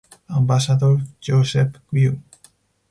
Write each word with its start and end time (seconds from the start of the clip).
Ambassador 0.29 0.99
Joseph 1.19 1.79
Grew. 1.91 2.17